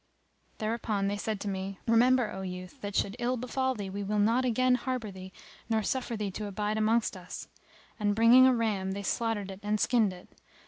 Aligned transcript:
Thereupon 0.57 1.09
they 1.09 1.15
said 1.15 1.39
to 1.41 1.47
me, 1.47 1.77
"Remember, 1.87 2.31
O 2.31 2.41
youth, 2.41 2.81
that 2.81 2.95
should 2.95 3.15
ill 3.19 3.37
befal 3.37 3.75
thee 3.75 3.87
we 3.91 4.01
will 4.01 4.17
not 4.17 4.45
again 4.45 4.73
harbour 4.73 5.11
thee 5.11 5.31
nor 5.69 5.83
suffer 5.83 6.17
thee 6.17 6.31
to 6.31 6.47
abide 6.47 6.79
amongst 6.79 7.15
us;" 7.15 7.47
and 7.99 8.15
bringing 8.15 8.47
a 8.47 8.55
ram 8.55 8.93
they 8.93 9.03
slaughtered 9.03 9.51
it 9.51 9.59
and 9.61 9.79
skinned 9.79 10.11
it. 10.11 10.27